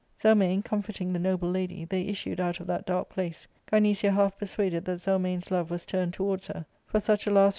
Zelmane 0.19 0.65
com 0.65 0.81
forting 0.81 1.13
the 1.13 1.19
noble 1.19 1.47
lady, 1.51 1.85
they 1.85 2.05
issued 2.07 2.39
out 2.39 2.59
of 2.59 2.65
that 2.65 2.87
dark 2.87 3.09
place, 3.09 3.45
Gynecia 3.71 4.11
half 4.11 4.35
persuaded 4.35 4.83
that 4.85 4.97
Zelmane's 5.01 5.51
love 5.51 5.69
was 5.69 5.85
turned 5.85 6.15
to* 6.15 6.23
wards 6.23 6.47
her; 6.47 6.65
for 6.87 6.99
such, 6.99 7.27
alas! 7.27 7.49